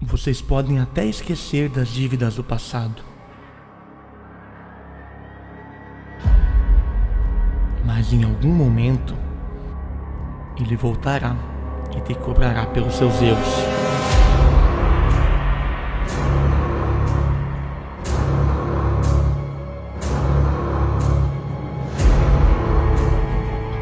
Vocês 0.00 0.40
podem 0.40 0.78
até 0.78 1.04
esquecer 1.04 1.68
das 1.68 1.88
dívidas 1.88 2.36
do 2.36 2.44
passado. 2.44 3.02
Mas 7.84 8.12
em 8.12 8.22
algum 8.22 8.52
momento, 8.52 9.16
ele 10.56 10.76
voltará 10.76 11.34
e 11.96 12.00
te 12.00 12.14
cobrará 12.14 12.64
pelos 12.66 12.94
seus 12.94 13.20
erros. 13.20 13.48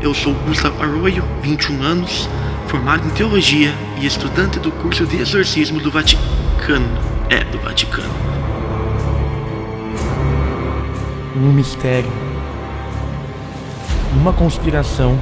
Eu 0.00 0.14
sou 0.14 0.32
Gustavo 0.46 0.82
Arroyo, 0.82 1.24
21 1.42 1.82
anos, 1.82 2.28
formado 2.66 3.06
em 3.06 3.10
teologia 3.10 3.72
e 4.00 4.06
estudante 4.06 4.58
do 4.58 4.70
curso 4.72 5.06
de 5.06 5.20
exorcismo 5.20 5.80
do 5.80 5.90
Vaticano. 5.90 6.98
É, 7.28 7.44
do 7.44 7.58
Vaticano. 7.58 8.12
Um 11.36 11.52
mistério, 11.52 12.10
uma 14.14 14.32
conspiração, 14.32 15.18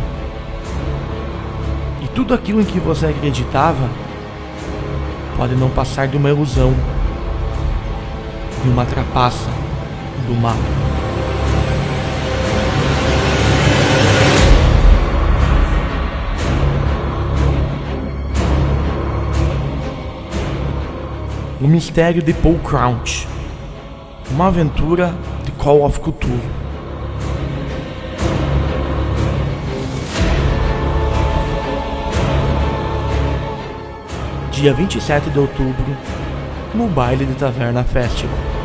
e 2.02 2.08
tudo 2.08 2.32
aquilo 2.32 2.60
em 2.60 2.64
que 2.64 2.78
você 2.78 3.06
acreditava 3.06 3.90
pode 5.36 5.56
não 5.56 5.68
passar 5.68 6.06
de 6.06 6.16
uma 6.16 6.28
ilusão, 6.28 6.72
de 8.62 8.68
uma 8.68 8.86
trapaça 8.86 9.50
do 10.28 10.34
mal. 10.34 10.56
O 21.60 21.68
Mistério 21.68 22.22
de 22.22 22.32
Paul 22.32 22.58
Crouch 22.58 23.28
Uma 24.30 24.48
aventura 24.48 25.14
de 25.44 25.52
Call 25.52 25.84
of 25.84 26.00
Cthulhu 26.00 26.40
Dia 34.50 34.72
27 34.72 35.30
de 35.30 35.38
outubro, 35.38 35.96
no 36.74 36.86
baile 36.86 37.26
de 37.26 37.34
Taverna 37.34 37.84
Festival. 37.84 38.63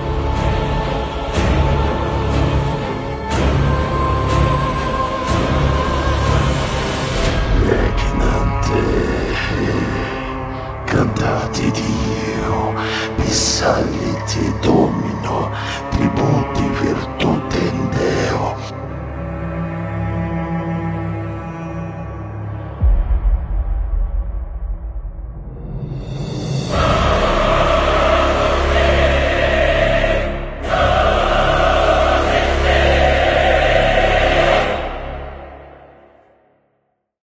saliti 13.59 14.53
domino 14.61 15.51